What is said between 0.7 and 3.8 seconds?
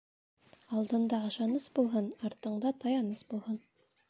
Алдында ышаныс булһын, артыңда таяныс булһын.